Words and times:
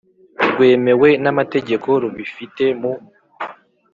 Rwemewe 0.49 1.09
n 1.23 1.25
amategeko 1.31 1.89
rubifite 2.01 2.65
mu 2.81 2.91